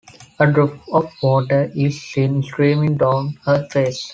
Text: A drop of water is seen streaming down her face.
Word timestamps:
A 0.39 0.51
drop 0.51 0.73
of 0.93 1.11
water 1.21 1.71
is 1.75 2.01
seen 2.01 2.41
streaming 2.41 2.97
down 2.97 3.37
her 3.45 3.67
face. 3.69 4.09